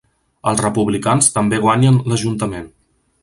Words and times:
Els 0.51 0.61
republicans 0.63 1.29
també 1.35 1.59
guanyen 1.67 2.01
l'Ajuntament. 2.13 2.69